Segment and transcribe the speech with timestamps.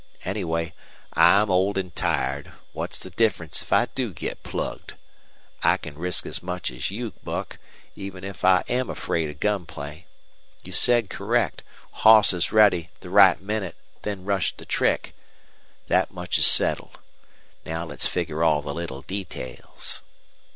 [0.25, 0.73] Anyway,
[1.13, 4.95] I'm old an' tired what's the difference if I do git plugged?
[5.61, 7.59] I can risk as much as you, Buck,
[7.95, 10.07] even if I am afraid of gun play.
[10.63, 11.61] You said correct,
[11.91, 15.13] 'Hosses ready, the right minnit, then rush the trick.'
[15.85, 16.97] Thet much 's settled.
[17.63, 20.01] Now let's figger all the little details."